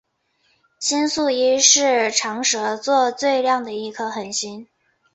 [0.79, 4.67] 星宿一是长蛇座最亮的一颗恒星。